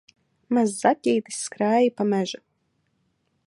Mazs 0.57 0.79
zaķītis 0.85 1.39
skrēja 1.49 1.93
pa 2.01 2.09
mežu 2.15 2.43